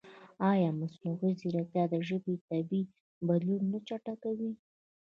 [0.51, 2.81] ایا مصنوعي ځیرکتیا د ژبې طبیعي
[3.27, 4.51] بدلون نه چټکوي؟